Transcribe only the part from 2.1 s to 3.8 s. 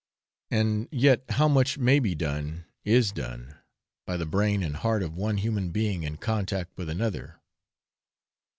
done, is done,